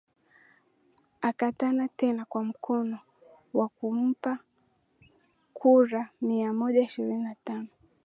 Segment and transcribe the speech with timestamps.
[1.21, 2.99] akata tena kwa mkono
[3.53, 4.39] wakamupa
[5.53, 7.67] kura mia moja ishirini na tano